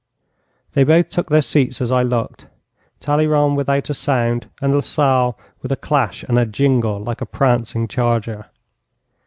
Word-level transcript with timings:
They 0.73 0.83
both 0.83 1.09
took 1.09 1.29
their 1.29 1.43
seats 1.43 1.79
as 1.79 1.91
I 1.91 2.01
looked, 2.01 2.47
Talleyrand 2.99 3.55
without 3.55 3.87
a 3.87 3.93
sound, 3.93 4.49
and 4.59 4.73
Lasalle 4.73 5.37
with 5.61 5.71
a 5.71 5.75
clash 5.77 6.23
and 6.23 6.39
a 6.39 6.45
jingle 6.47 6.97
like 6.99 7.21
a 7.21 7.25
prancing 7.27 7.87
charger. 7.87 8.47